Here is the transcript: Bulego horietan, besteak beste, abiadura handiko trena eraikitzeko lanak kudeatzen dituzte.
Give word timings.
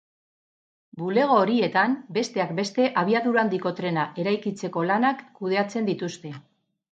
Bulego 1.01 1.35
horietan, 1.41 1.93
besteak 2.17 2.53
beste, 2.61 2.87
abiadura 3.03 3.43
handiko 3.43 3.73
trena 3.81 4.07
eraikitzeko 4.25 4.85
lanak 4.93 5.23
kudeatzen 5.43 5.93
dituzte. 5.93 6.35